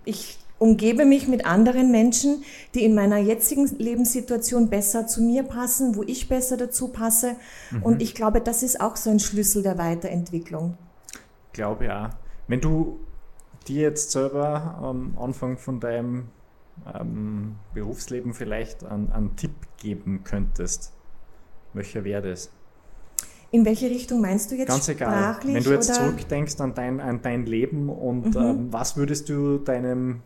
[0.04, 2.44] ich umgebe mich mit anderen Menschen,
[2.74, 7.34] die in meiner jetzigen Lebenssituation besser zu mir passen, wo ich besser dazu passe.
[7.72, 7.82] Mhm.
[7.82, 10.78] Und ich glaube, das ist auch so ein Schlüssel der Weiterentwicklung.
[11.48, 12.10] Ich glaube ja.
[12.46, 13.00] Wenn du
[13.66, 16.28] dir jetzt selber am Anfang von deinem
[16.94, 20.92] ähm, Berufsleben vielleicht einen, einen Tipp geben könntest,
[21.72, 22.50] welcher wäre das?
[23.50, 24.68] In welche Richtung meinst du jetzt?
[24.68, 25.36] Ganz egal.
[25.44, 25.98] Wenn du jetzt oder?
[25.98, 28.40] zurückdenkst an dein, an dein Leben und Mhm.
[28.40, 30.22] ähm, was würdest du deinem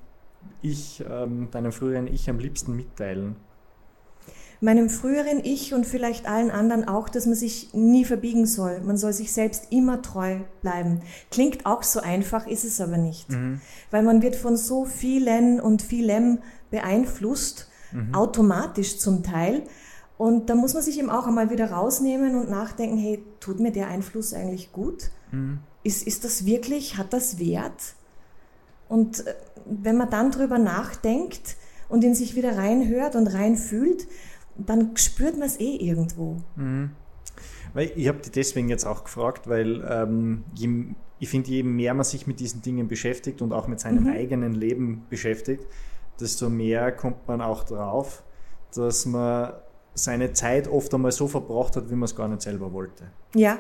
[0.63, 3.37] Ich, ähm, deinem früheren Ich am liebsten mitteilen?
[4.61, 8.81] Meinem früheren Ich und vielleicht allen anderen auch, dass man sich nie verbiegen soll.
[8.81, 11.03] Man soll sich selbst immer treu bleiben.
[11.31, 13.29] Klingt auch so einfach, ist es aber nicht.
[13.91, 16.39] Weil man wird von so vielen und vielem
[16.71, 17.71] beeinflusst,
[18.13, 19.65] automatisch zum Teil.
[20.17, 23.73] Und da muss man sich eben auch einmal wieder rausnehmen und nachdenken, hey, tut mir
[23.73, 25.11] der Einfluss eigentlich gut?
[25.83, 27.95] Ist, ist das wirklich, hat das Wert?
[28.89, 31.57] Und äh, wenn man dann drüber nachdenkt
[31.89, 34.07] und in sich wieder reinhört und reinfühlt,
[34.57, 36.37] dann spürt man es eh irgendwo.
[37.75, 40.69] Weil ich habe dich deswegen jetzt auch gefragt, weil ähm, je,
[41.19, 44.11] ich finde, je mehr man sich mit diesen Dingen beschäftigt und auch mit seinem Mhm.
[44.11, 45.67] eigenen Leben beschäftigt,
[46.21, 48.23] desto mehr kommt man auch drauf,
[48.75, 49.53] dass man
[49.95, 53.05] seine Zeit oft einmal so verbraucht hat, wie man es gar nicht selber wollte.
[53.35, 53.59] Ja,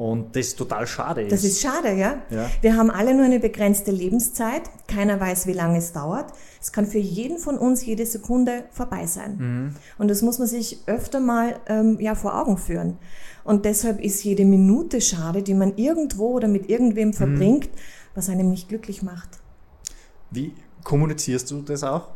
[0.00, 1.30] Und das total schade ist.
[1.32, 2.22] das ist schade, ja?
[2.30, 2.48] Ja.
[2.62, 4.62] Wir haben alle nur eine begrenzte Lebenszeit.
[4.88, 6.32] Keiner weiß, wie lange es dauert.
[6.58, 9.36] Es kann für jeden von uns jede Sekunde vorbei sein.
[9.36, 9.74] Mhm.
[9.98, 12.96] Und das muss man sich öfter mal ähm, ja, vor Augen führen.
[13.44, 16.68] Und deshalb ist jede Minute schade, die man irgendwo oder mit Mhm.
[16.70, 17.68] irgendwem verbringt,
[18.14, 19.28] was einem nicht glücklich macht.
[20.30, 22.08] Wie kommunizierst du das auch?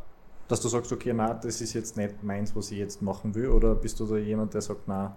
[0.49, 3.49] Dass du sagst, okay, na, das ist jetzt nicht meins, was ich jetzt machen will,
[3.49, 5.17] oder bist du da jemand, der sagt, na,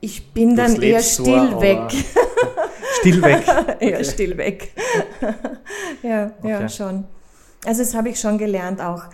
[0.00, 1.80] Ich bin das dann eher so, still aber- weg.
[3.00, 3.44] still weg.
[3.80, 4.72] Ja, still weg.
[6.02, 6.68] ja, ja, Okay.
[6.68, 7.04] schon.
[7.64, 9.04] Also das habe ich schon gelernt auch.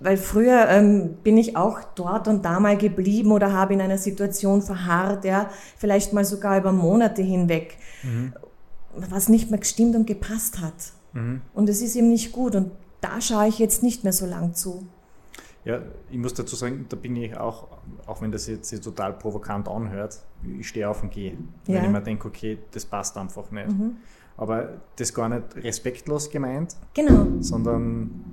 [0.00, 3.96] Weil früher ähm, bin ich auch dort und da mal geblieben oder habe in einer
[3.96, 7.78] Situation verharrt, ja, vielleicht mal sogar über Monate hinweg,
[8.94, 10.74] was nicht mehr gestimmt und gepasst hat.
[11.54, 14.52] Und es ist eben nicht gut und da schaue ich jetzt nicht mehr so lang
[14.54, 14.86] zu.
[15.66, 17.66] Ja, ich muss dazu sagen, da bin ich auch,
[18.06, 20.20] auch wenn das jetzt total provokant anhört,
[20.58, 21.36] ich stehe auf und gehe.
[21.64, 21.82] Wenn Ja.
[21.82, 23.66] ich mir denke, okay, das passt einfach nicht.
[24.36, 27.26] Aber das gar nicht respektlos gemeint, Genau.
[27.40, 28.24] sondern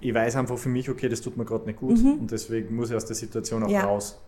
[0.00, 2.90] ich weiß einfach für mich, okay, das tut mir gerade nicht gut und deswegen muss
[2.90, 3.74] ich aus der Situation auch Mhm.
[3.74, 3.84] Ja.
[3.84, 4.20] raus.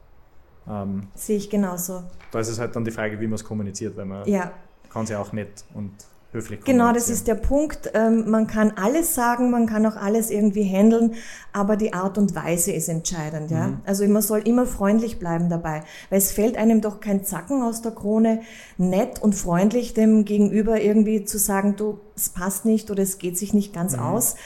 [0.69, 2.05] Ähm, Sehe ich genauso.
[2.31, 4.53] da ist es halt dann die Frage, wie man es kommuniziert, weil man Ja.
[4.88, 5.90] kann es ja auch nett und
[6.33, 7.90] höflich Genau, das ist der Punkt.
[7.95, 11.14] Ähm, man kann alles sagen, man kann auch alles irgendwie handeln,
[11.53, 13.51] aber die Art und Weise ist entscheidend.
[13.51, 13.81] Ja?
[13.85, 17.83] Also man soll immer freundlich bleiben dabei, weil es fällt einem doch kein Zacken aus
[17.83, 18.40] der Krone,
[18.79, 23.37] nett und freundlich dem Gegenüber irgendwie zu sagen, du, es passt nicht oder es geht
[23.37, 24.37] sich nicht ganz aus.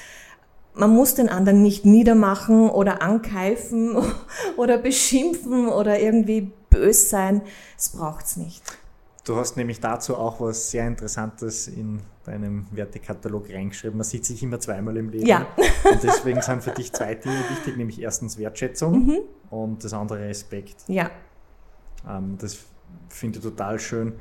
[0.77, 3.97] Man muss den anderen nicht niedermachen oder ankeifen
[4.57, 7.42] oder beschimpfen oder irgendwie bös sein.
[7.77, 8.62] Das braucht's nicht.
[9.24, 13.96] Du hast nämlich dazu auch was sehr Interessantes in deinem Wertekatalog reingeschrieben.
[13.96, 15.26] Man sieht sich immer zweimal im Leben.
[15.26, 15.46] Ja.
[15.90, 19.18] Und deswegen sind für dich zwei Dinge wichtig, nämlich erstens Wertschätzung Mhm.
[19.50, 20.84] und das andere Respekt.
[20.88, 21.10] Ja.
[22.06, 22.58] Ähm, das
[23.08, 24.12] finde ich total schön.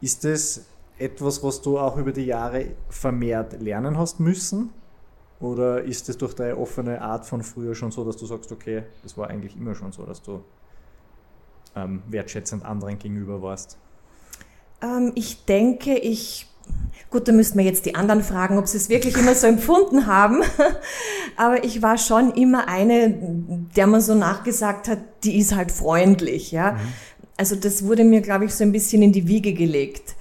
[0.00, 0.64] Ist das
[0.98, 4.70] etwas, was du auch über die Jahre vermehrt lernen hast müssen?
[5.40, 8.84] Oder ist es durch deine offene Art von früher schon so, dass du sagst, okay,
[9.02, 10.42] das war eigentlich immer schon so, dass du
[11.74, 13.76] ähm, wertschätzend anderen gegenüber warst?
[14.82, 16.48] Ähm, ich denke, ich.
[17.10, 20.06] Gut, da müssten wir jetzt die anderen fragen, ob sie es wirklich immer so empfunden
[20.06, 20.42] haben.
[21.36, 23.14] Aber ich war schon immer eine,
[23.76, 26.78] der man so nachgesagt hat, die ist halt freundlich, ja.
[27.36, 30.14] Also das wurde mir, glaube ich, so ein bisschen in die Wiege gelegt.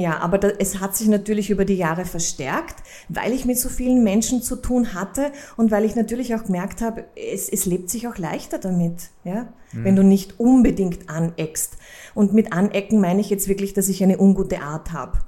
[0.00, 3.68] Ja, aber da, es hat sich natürlich über die Jahre verstärkt, weil ich mit so
[3.68, 7.90] vielen Menschen zu tun hatte und weil ich natürlich auch gemerkt habe, es, es lebt
[7.90, 11.76] sich auch leichter damit, ja, wenn du nicht unbedingt aneckst.
[12.14, 15.18] Und mit anecken meine ich jetzt wirklich, dass ich eine ungute Art habe.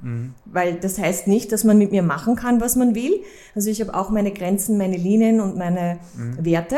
[0.44, 3.20] Weil das heißt nicht, dass man mit mir machen kann, was man will.
[3.54, 5.98] Also ich habe auch meine Grenzen, meine Linien und meine
[6.38, 6.76] Werte.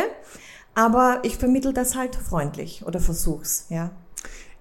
[0.75, 3.93] Aber ich vermittel das halt freundlich oder versuch's, ja.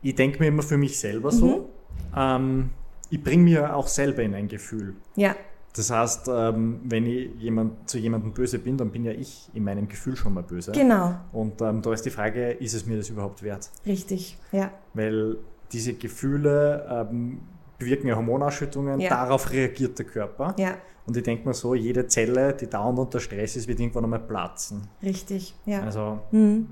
[0.01, 1.69] Ich denke mir immer für mich selber so.
[2.15, 2.69] Ähm,
[3.09, 4.95] ich bringe mir auch selber in ein Gefühl.
[5.15, 5.35] Ja,
[5.75, 9.63] Das heißt, ähm, wenn ich jemand, zu jemandem böse bin, dann bin ja ich in
[9.63, 10.71] meinem Gefühl schon mal böse.
[10.71, 13.69] genau, Und ähm, da ist die Frage, ist es mir das überhaupt wert?
[13.85, 14.69] richtig, ja.
[14.93, 15.37] Weil
[15.71, 17.39] diese Gefühle ähm,
[17.79, 19.09] bewirken ja Hormonausschüttungen, Ja.
[19.09, 20.53] darauf reagiert der Körper.
[20.59, 20.75] Ja,
[21.07, 24.19] Und ich denke mir so, jede Zelle, die dauernd unter Stress ist, wird irgendwann einmal
[24.19, 24.87] platzen.
[25.01, 25.81] richtig, ja.
[25.81, 26.67] Also Mhm.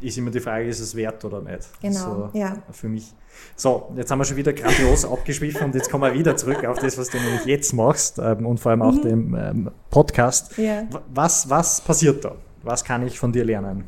[0.00, 1.60] Ist immer die Frage, ist es wert oder nicht?
[1.80, 2.56] Genau, so ja.
[2.72, 3.12] Für mich.
[3.54, 6.78] So, jetzt haben wir schon wieder grandios abgeschwiffen und jetzt kommen wir wieder zurück auf
[6.78, 8.86] das, was du nämlich jetzt machst ähm, und vor allem Mhm.
[8.86, 10.56] auch dem ähm, Podcast.
[10.58, 10.84] Ja.
[11.12, 12.34] Was, was passiert da?
[12.62, 13.84] Was kann ich von dir lernen?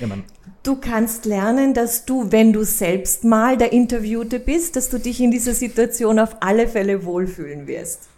[0.00, 0.24] Ich mein,
[0.62, 5.20] Du kannst lernen, dass du, wenn du selbst mal der Interviewte bist, dass du dich
[5.20, 8.08] in dieser Situation auf alle Fälle wohlfühlen wirst.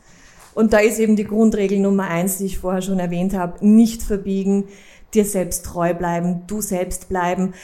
[0.54, 4.02] Und da ist eben die Grundregel Nummer eins, die ich vorher schon erwähnt habe, nicht
[4.02, 4.64] verbiegen,
[5.14, 7.54] dir selbst treu bleiben, du selbst bleiben.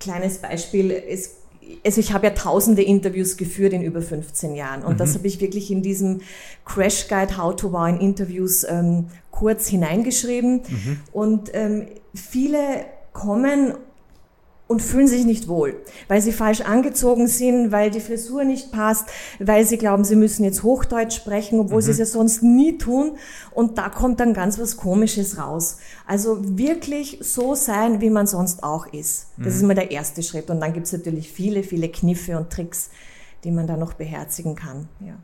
[0.00, 1.38] Kleines Beispiel, es
[1.84, 4.98] also ich habe ja tausende Interviews geführt in über 15 Jahren und mhm.
[4.98, 6.20] das habe ich wirklich in diesem
[6.64, 11.00] Crash Guide How to Wow in Interviews ähm, kurz hineingeschrieben mhm.
[11.12, 13.74] und ähm, viele kommen
[14.68, 19.08] und fühlen sich nicht wohl, weil sie falsch angezogen sind, weil die Frisur nicht passt,
[19.40, 21.82] weil sie glauben, sie müssen jetzt Hochdeutsch sprechen, obwohl mhm.
[21.86, 23.16] sie es ja sonst nie tun.
[23.50, 25.78] Und da kommt dann ganz was Komisches raus.
[26.06, 29.28] Also wirklich so sein, wie man sonst auch ist.
[29.38, 29.52] Das mhm.
[29.52, 30.50] ist mal der erste Schritt.
[30.50, 32.90] Und dann gibt es natürlich viele, viele Kniffe und Tricks,
[33.44, 34.88] die man da noch beherzigen kann.
[35.00, 35.14] Ja.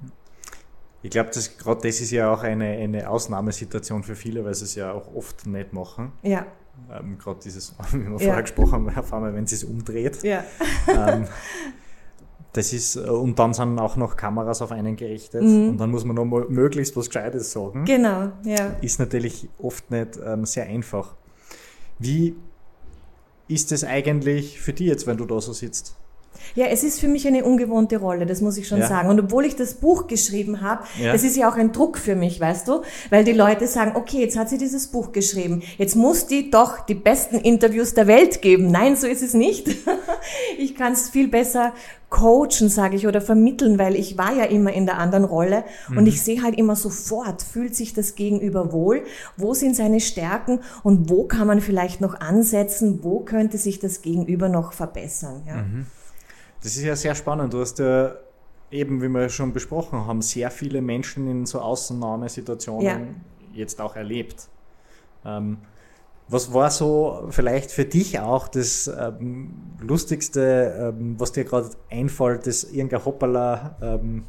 [1.03, 4.65] Ich glaube, das, gerade das ist ja auch eine, eine Ausnahmesituation für viele, weil sie
[4.65, 6.13] es ja auch oft nicht machen.
[6.23, 6.47] Ja.
[6.93, 8.19] Ähm, Gerade dieses, wie wir ja.
[8.19, 10.23] vorher gesprochen haben, auf einmal, wenn sie es umdreht.
[10.23, 10.45] Ja.
[10.89, 11.27] Ähm,
[12.53, 15.71] das ist, äh, und dann sind auch noch Kameras auf einen gerichtet mhm.
[15.71, 17.85] und dann muss man noch möglichst was Gescheites sagen.
[17.85, 18.77] Genau, ja.
[18.81, 21.15] Ist natürlich oft nicht ähm, sehr einfach.
[21.99, 22.37] Wie
[23.49, 25.97] ist es eigentlich für dich jetzt, wenn du da so sitzt?
[26.55, 28.89] Ja, es ist für mich eine ungewohnte Rolle, das muss ich schon ja.
[28.89, 29.09] sagen.
[29.09, 31.13] Und obwohl ich das Buch geschrieben habe, ja.
[31.13, 32.83] das ist ja auch ein Druck für mich, weißt du?
[33.11, 36.87] Weil die Leute sagen, okay, jetzt hat sie dieses Buch geschrieben, jetzt muss die doch
[36.87, 38.71] die besten Interviews der Welt geben.
[38.71, 39.69] Nein, so ist es nicht.
[40.59, 41.73] ich kann es viel besser
[42.15, 45.99] coachen, sage ich, oder vermitteln, weil ich war ja immer in der anderen Rolle mhm.
[45.99, 49.03] und ich sehe halt immer sofort, fühlt sich das Gegenüber wohl,
[49.37, 54.01] wo sind seine Stärken und wo kann man vielleicht noch ansetzen, wo könnte sich das
[54.01, 55.43] Gegenüber noch verbessern.
[55.45, 55.57] Ja.
[55.57, 55.87] Mhm.
[56.65, 57.53] Das ist ja sehr spannend.
[57.53, 58.15] Du hast ja
[58.71, 62.87] eben, wie wir schon besprochen haben, sehr viele Menschen in so Außennahmesituationen
[63.53, 63.59] ja.
[63.59, 64.49] jetzt auch erlebt.
[65.27, 65.59] Ähm,
[66.27, 72.47] was war so vielleicht für dich auch das ähm, Lustigste, ähm, was dir gerade einfällt,
[72.47, 74.25] das irgendein Hoppala ähm,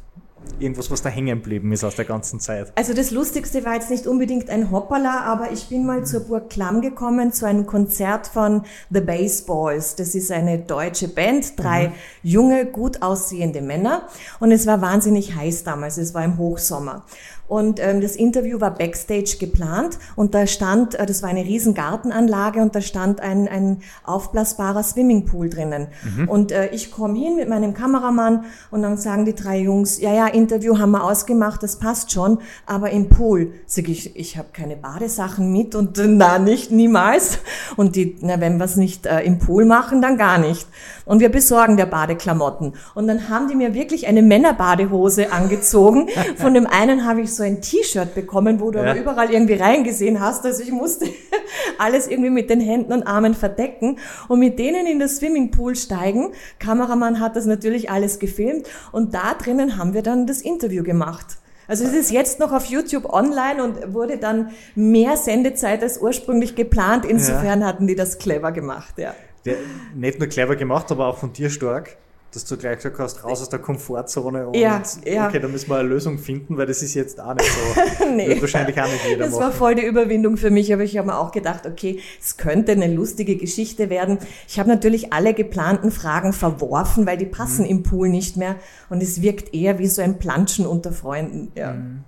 [0.58, 2.72] irgendwas, was da hängen geblieben ist aus der ganzen Zeit?
[2.76, 6.50] Also das Lustigste war jetzt nicht unbedingt ein Hoppala, aber ich bin mal zur Burg
[6.50, 9.96] Klamm gekommen, zu einem Konzert von The Baseballs.
[9.96, 11.92] Das ist eine deutsche Band, drei mhm.
[12.22, 14.08] junge, gut aussehende Männer.
[14.40, 17.04] Und es war wahnsinnig heiß damals, es war im Hochsommer.
[17.48, 21.74] Und ähm, das Interview war backstage geplant und da stand, äh, das war eine riesen
[21.74, 25.88] Gartenanlage und da stand ein, ein aufblasbarer Swimmingpool drinnen.
[26.04, 26.28] Mhm.
[26.28, 30.12] Und äh, ich komme hin mit meinem Kameramann und dann sagen die drei Jungs, ja,
[30.12, 33.52] ja, Interview haben wir ausgemacht, das passt schon, aber im Pool.
[33.66, 37.38] Sag ich, ich habe keine Badesachen mit und äh, na, nicht, niemals.
[37.76, 40.66] Und die, na, wenn wir es nicht äh, im Pool machen, dann gar nicht.
[41.04, 42.74] Und wir besorgen der Badeklamotten.
[42.94, 46.08] Und dann haben die mir wirklich eine Männerbadehose angezogen.
[46.36, 48.90] Von dem einen habe ich so ein T-Shirt bekommen, wo du ja.
[48.90, 50.44] aber überall irgendwie reingesehen hast.
[50.44, 51.06] Also ich musste
[51.78, 56.32] alles irgendwie mit den Händen und Armen verdecken und mit denen in das Swimmingpool steigen.
[56.58, 61.38] Kameramann hat das natürlich alles gefilmt und da drinnen haben wir dann das Interview gemacht.
[61.68, 66.54] Also es ist jetzt noch auf YouTube online und wurde dann mehr Sendezeit als ursprünglich
[66.54, 67.04] geplant.
[67.04, 67.66] Insofern ja.
[67.66, 69.14] hatten die das clever gemacht, ja.
[69.44, 69.56] Der,
[69.94, 71.96] nicht nur clever gemacht, aber auch von dir stark
[72.32, 75.28] dass du gleich gesagt hast, raus aus der Komfortzone und ja, ja.
[75.28, 78.04] okay, da müssen wir eine Lösung finden, weil das ist jetzt auch nicht so.
[78.14, 78.28] nee.
[78.28, 79.44] Wird wahrscheinlich auch nicht jeder Das machen.
[79.44, 82.72] war voll die Überwindung für mich, aber ich habe mir auch gedacht, okay, es könnte
[82.72, 84.18] eine lustige Geschichte werden.
[84.48, 87.70] Ich habe natürlich alle geplanten Fragen verworfen, weil die passen mhm.
[87.70, 88.56] im Pool nicht mehr
[88.90, 91.52] und es wirkt eher wie so ein Planschen unter Freunden.
[91.54, 91.72] Ja.
[91.72, 92.04] Mhm.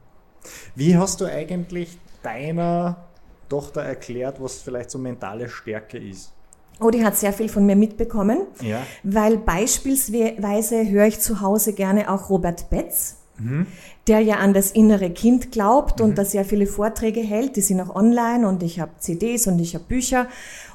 [0.74, 3.08] Wie hast du eigentlich deiner
[3.48, 6.32] Tochter erklärt, was vielleicht so mentale Stärke ist?
[6.80, 8.82] Oh, die hat sehr viel von mir mitbekommen, ja.
[9.02, 13.66] weil beispielsweise höre ich zu Hause gerne auch Robert Betz, mhm.
[14.06, 16.06] der ja an das innere Kind glaubt mhm.
[16.06, 17.56] und da sehr viele Vorträge hält.
[17.56, 20.28] Die sind auch online und ich habe CDs und ich habe Bücher.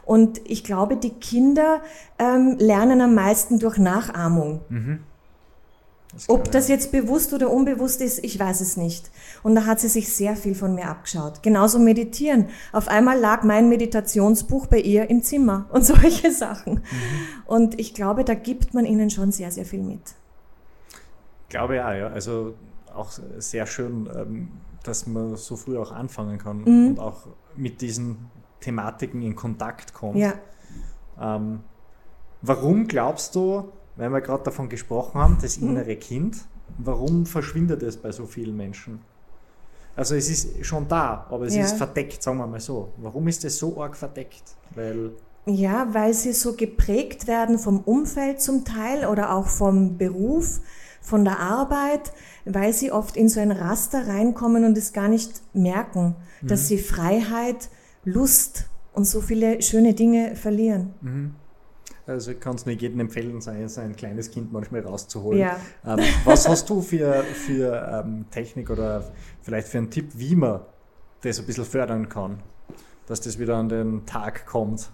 [0.05, 1.81] Und ich glaube, die Kinder
[2.19, 4.59] ähm, lernen am meisten durch Nachahmung.
[4.67, 4.99] Mhm.
[6.13, 9.09] Das Ob das jetzt bewusst oder unbewusst ist, ich weiß es nicht.
[9.41, 11.41] Und da hat sie sich sehr viel von mir abgeschaut.
[11.41, 12.49] Genauso meditieren.
[12.71, 16.75] Auf einmal lag mein Meditationsbuch bei ihr im Zimmer und solche Sachen.
[16.75, 16.81] Mhm.
[17.45, 20.01] Und ich glaube, da gibt man ihnen schon sehr, sehr viel mit.
[21.43, 22.07] Ich glaube ja, ja.
[22.07, 22.53] Also
[22.93, 24.51] auch sehr schön, ähm,
[24.83, 26.87] dass man so früh auch anfangen kann mhm.
[26.89, 30.17] und auch mit diesen Thematiken in Kontakt kommt.
[30.17, 30.33] Ja.
[31.19, 31.61] Ähm,
[32.41, 35.69] warum glaubst du, weil wir gerade davon gesprochen haben, das mhm.
[35.69, 36.37] innere Kind,
[36.77, 38.99] warum verschwindet es bei so vielen Menschen?
[39.95, 41.63] Also es ist schon da, aber es ja.
[41.63, 42.93] ist verdeckt, sagen wir mal so.
[42.97, 44.55] Warum ist es so arg verdeckt?
[44.73, 45.11] Weil
[45.45, 50.61] ja, weil sie so geprägt werden vom Umfeld zum Teil oder auch vom Beruf,
[51.01, 52.13] von der Arbeit,
[52.45, 56.47] weil sie oft in so ein Raster reinkommen und es gar nicht merken, mhm.
[56.47, 57.69] dass sie Freiheit,
[58.05, 60.93] Lust und so viele schöne Dinge verlieren.
[61.01, 61.35] Mhm.
[62.05, 65.39] Also ich kann es nur jedem empfehlen, sein, sein kleines Kind manchmal rauszuholen.
[65.39, 65.57] Ja.
[65.85, 69.11] Ähm, was hast du für, für ähm, Technik oder
[69.41, 70.61] vielleicht für einen Tipp, wie man
[71.21, 72.39] das ein bisschen fördern kann,
[73.07, 74.89] dass das wieder an den Tag kommt?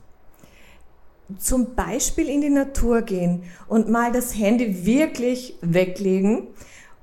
[1.38, 6.48] Zum Beispiel in die Natur gehen und mal das Handy wirklich weglegen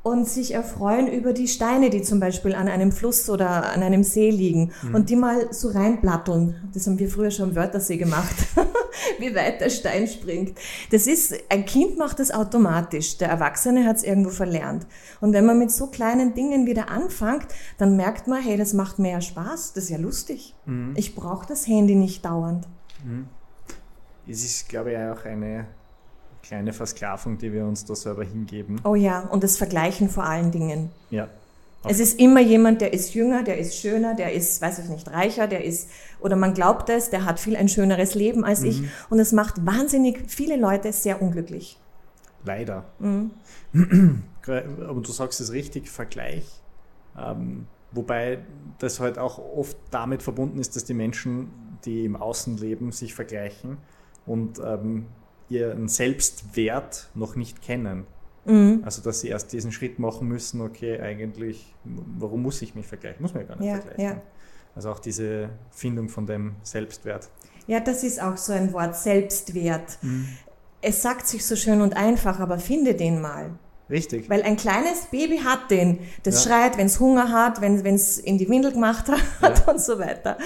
[0.07, 4.05] und sich erfreuen über die Steine, die zum Beispiel an einem Fluss oder an einem
[4.05, 4.95] See liegen mhm.
[4.95, 6.55] und die mal so reinplatteln.
[6.73, 8.37] Das haben wir früher schon am Wörthersee gemacht,
[9.19, 10.57] wie weit der Stein springt.
[10.93, 14.87] Das ist, ein Kind macht das automatisch, der Erwachsene hat es irgendwo verlernt.
[15.21, 19.01] Und wenn man mit so kleinen Dingen wieder anfängt, dann merkt man, hey, das macht
[19.01, 20.55] mehr Spaß, das ist ja lustig.
[20.67, 20.95] Mhm.
[20.97, 22.65] Ich brauche das Handy nicht dauernd.
[23.05, 23.27] Mhm.
[24.29, 25.67] Es ist, glaube ich, auch eine
[26.47, 28.81] kleine Versklavung, die wir uns da selber hingeben.
[28.85, 30.91] Oh ja, und das Vergleichen vor allen Dingen.
[31.11, 31.29] Ja.
[31.89, 35.09] Es ist immer jemand, der ist jünger, der ist schöner, der ist, weiß ich nicht,
[35.09, 35.89] reicher, der ist,
[36.21, 38.67] oder man glaubt es, der hat viel ein schöneres Leben als mhm.
[38.67, 38.83] ich.
[39.09, 41.79] Und es macht wahnsinnig viele Leute sehr unglücklich.
[42.45, 42.85] Leider.
[42.99, 43.31] Mhm.
[44.47, 46.45] Aber du sagst es richtig, Vergleich.
[47.19, 48.39] Ähm, wobei
[48.79, 51.51] das halt auch oft damit verbunden ist, dass die Menschen,
[51.85, 53.79] die im Außen leben, sich vergleichen
[54.27, 55.07] und ähm,
[55.49, 58.07] ihren Selbstwert noch nicht kennen.
[58.45, 58.83] Mhm.
[58.85, 63.23] Also dass sie erst diesen Schritt machen müssen, okay, eigentlich, warum muss ich mich vergleichen?
[63.23, 64.17] Muss man ja gar nicht ja, vergleichen.
[64.17, 64.23] Ja.
[64.75, 67.29] Also auch diese Findung von dem Selbstwert.
[67.67, 69.99] Ja, das ist auch so ein Wort, Selbstwert.
[70.03, 70.29] Mhm.
[70.81, 73.59] Es sagt sich so schön und einfach, aber finde den mal.
[73.89, 74.29] Richtig.
[74.29, 76.01] Weil ein kleines Baby hat den.
[76.23, 76.51] Das ja.
[76.51, 79.09] schreit, wenn es Hunger hat, wenn es in die Windel gemacht
[79.41, 79.73] hat ja.
[79.73, 80.39] und so weiter.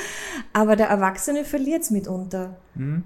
[0.53, 2.59] Aber der Erwachsene verliert es mitunter.
[2.75, 3.05] Mhm.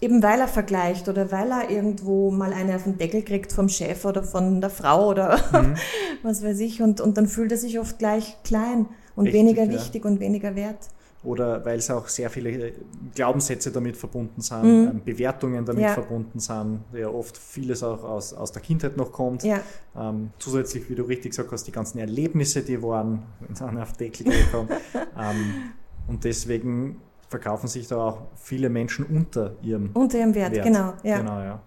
[0.00, 3.68] Eben weil er vergleicht oder weil er irgendwo mal eine auf den Deckel kriegt vom
[3.68, 5.74] Chef oder von der Frau oder mhm.
[6.22, 6.80] was weiß ich.
[6.82, 9.72] Und, und dann fühlt er sich oft gleich klein und Richtig, weniger ja.
[9.72, 10.88] wichtig und weniger wert.
[11.24, 12.72] Oder weil es auch sehr viele
[13.12, 14.88] Glaubenssätze damit verbunden sind, mhm.
[14.88, 15.92] Ähm, Bewertungen damit ja.
[15.92, 19.42] verbunden sind, ja oft vieles auch aus, aus der Kindheit noch kommt.
[19.42, 19.60] Ja.
[19.96, 23.92] Ähm, zusätzlich, wie du richtig gesagt hast, die ganzen Erlebnisse, die waren, wenn es auf
[23.94, 24.68] den Deckel gekommen.
[25.18, 25.72] ähm,
[26.06, 30.54] und deswegen verkaufen sich da auch viele Menschen unter ihrem, unter ihrem Wert.
[30.54, 30.64] Wert.
[30.64, 31.18] Genau, ja.
[31.18, 31.62] genau ja.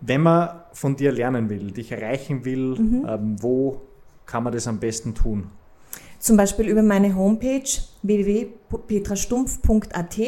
[0.00, 3.06] Wenn man von dir lernen will, dich erreichen will, mhm.
[3.08, 3.82] ähm, wo
[4.26, 5.48] kann man das am besten tun?
[6.18, 7.62] Zum Beispiel über meine Homepage
[8.02, 10.18] www.petrastumpf.at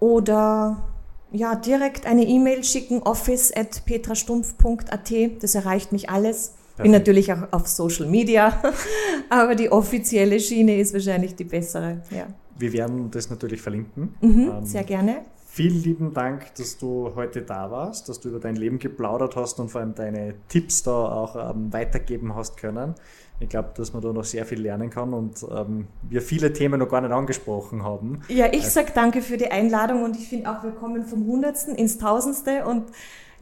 [0.00, 0.84] oder
[1.32, 5.12] ja, direkt eine E-Mail schicken, office.petrastumpf.at.
[5.40, 6.54] Das erreicht mich alles.
[6.76, 8.60] Bin natürlich auch auf Social Media,
[9.30, 12.02] aber die offizielle Schiene ist wahrscheinlich die bessere.
[12.10, 12.26] Ja.
[12.58, 14.14] Wir werden das natürlich verlinken.
[14.20, 15.22] Mhm, ähm, sehr gerne.
[15.46, 19.60] Vielen lieben Dank, dass du heute da warst, dass du über dein Leben geplaudert hast
[19.60, 22.96] und vor allem deine Tipps da auch ähm, weitergeben hast können.
[23.38, 26.80] Ich glaube, dass man da noch sehr viel lernen kann und ähm, wir viele Themen
[26.80, 28.22] noch gar nicht angesprochen haben.
[28.28, 31.76] Ja, ich sage danke für die Einladung und ich finde auch, wir kommen vom Hundertsten
[31.76, 32.86] ins Tausendste und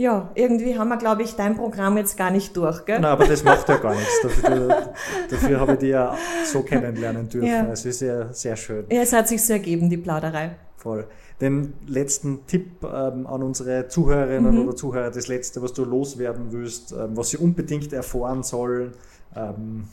[0.03, 2.99] ja, irgendwie haben wir, glaube ich, dein Programm jetzt gar nicht durch, gell?
[2.99, 4.21] Nein, aber das macht ja gar nichts.
[4.21, 4.93] Dafür,
[5.31, 7.47] dafür habe ich dich ja so kennenlernen dürfen.
[7.47, 7.69] Ja.
[7.69, 8.85] Es ist ja sehr schön.
[8.91, 10.57] Ja, es hat sich so ergeben, die Plauderei.
[10.77, 11.07] Voll.
[11.41, 14.67] Den letzten Tipp ähm, an unsere Zuhörerinnen mhm.
[14.67, 18.93] oder Zuhörer, das letzte, was du loswerden willst, ähm, was sie unbedingt erfahren sollen,
[19.37, 19.85] ähm,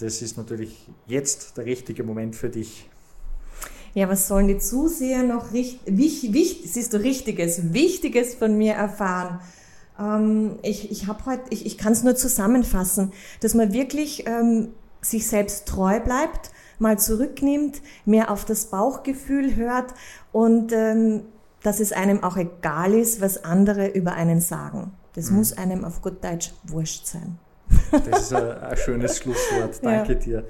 [0.00, 2.90] das ist natürlich jetzt der richtige Moment für dich
[3.94, 8.72] ja, was sollen die Zuseher noch richtig, wich, wich, siehst du, Richtiges, Wichtiges von mir
[8.72, 9.40] erfahren?
[9.98, 14.68] Ähm, ich ich habe heute, ich, ich kann es nur zusammenfassen, dass man wirklich ähm,
[15.02, 19.94] sich selbst treu bleibt, mal zurücknimmt, mehr auf das Bauchgefühl hört
[20.32, 21.22] und ähm,
[21.62, 24.92] dass es einem auch egal ist, was andere über einen sagen.
[25.14, 25.36] Das mhm.
[25.36, 27.38] muss einem auf gut Deutsch wurscht sein.
[27.90, 29.78] Das ist ein, ein schönes Schlusswort.
[29.82, 30.18] Danke ja.
[30.18, 30.44] dir.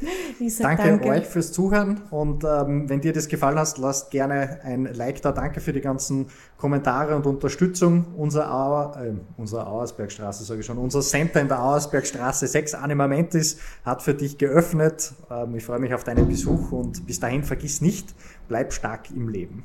[0.61, 4.85] Danke, danke, euch fürs Zuhören und ähm, wenn dir das gefallen hat, lasst gerne ein
[4.93, 5.33] Like da.
[5.33, 8.07] Danke für die ganzen Kommentare und Unterstützung.
[8.17, 13.59] Unser, Auer, äh, unser Auersbergstraße, sage ich schon, unser Center in der Auersbergstraße 6 Animamentis
[13.85, 15.13] hat für dich geöffnet.
[15.31, 18.15] Ähm, ich freue mich auf deinen Besuch und bis dahin vergiss nicht,
[18.49, 19.65] bleib stark im Leben.